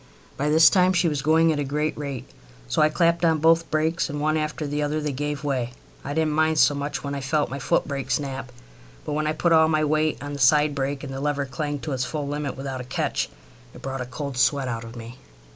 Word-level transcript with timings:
By 0.35 0.49
this 0.49 0.67
time 0.71 0.93
she 0.93 1.07
was 1.07 1.21
going 1.21 1.53
at 1.53 1.59
a 1.59 1.63
great 1.63 1.95
rate, 1.95 2.27
so 2.67 2.81
I 2.81 2.89
clapped 2.89 3.23
on 3.23 3.37
both 3.37 3.69
brakes, 3.69 4.09
and 4.09 4.19
one 4.19 4.35
after 4.35 4.65
the 4.65 4.81
other 4.81 4.99
they 4.99 5.11
gave 5.11 5.43
way. 5.43 5.73
I 6.03 6.15
didn't 6.15 6.31
mind 6.33 6.57
so 6.57 6.73
much 6.73 7.03
when 7.03 7.13
I 7.13 7.21
felt 7.21 7.51
my 7.51 7.59
footbrake 7.59 8.09
snap, 8.09 8.51
but 9.05 9.13
when 9.13 9.27
I 9.27 9.33
put 9.33 9.53
all 9.53 9.67
my 9.67 9.83
weight 9.85 10.17
on 10.23 10.31
my 10.31 10.37
side 10.37 10.73
brake, 10.73 11.03
and 11.03 11.13
the 11.13 11.21
lever 11.21 11.45
clanged 11.45 11.83
to 11.83 11.91
its 11.91 12.03
full 12.03 12.27
limit 12.27 12.57
without 12.57 12.81
a 12.81 12.83
catch, 12.83 13.29
it 13.75 13.83
brought 13.83 14.01
a 14.01 14.07
cold 14.07 14.37
sweat 14.37 14.67
out 14.67 14.83
of 14.83 14.95
me. 14.95 15.19